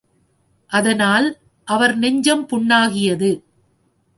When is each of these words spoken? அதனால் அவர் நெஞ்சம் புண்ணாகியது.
அதனால் 0.69 1.27
அவர் 1.67 1.97
நெஞ்சம் 1.97 2.47
புண்ணாகியது. 2.47 3.31